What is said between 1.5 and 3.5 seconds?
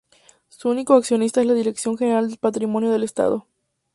Dirección General de Patrimonio del Estado.